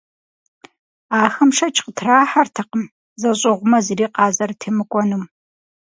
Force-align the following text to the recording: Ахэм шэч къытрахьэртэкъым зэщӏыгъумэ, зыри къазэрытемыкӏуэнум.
Ахэм 1.23 1.49
шэч 1.57 1.75
къытрахьэртэкъым 1.85 2.83
зэщӏыгъумэ, 3.21 3.79
зыри 3.85 4.05
къазэрытемыкӏуэнум. 4.15 5.23